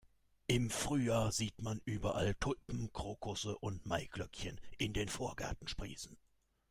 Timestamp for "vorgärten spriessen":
5.09-6.17